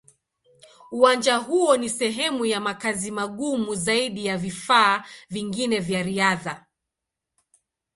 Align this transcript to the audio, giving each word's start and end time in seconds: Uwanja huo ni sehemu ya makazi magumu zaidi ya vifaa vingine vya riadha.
Uwanja 0.91 1.37
huo 1.37 1.77
ni 1.77 1.89
sehemu 1.89 2.45
ya 2.45 2.59
makazi 2.59 3.11
magumu 3.11 3.75
zaidi 3.75 4.25
ya 4.25 4.37
vifaa 4.37 5.03
vingine 5.29 5.79
vya 5.79 6.03
riadha. 6.03 6.65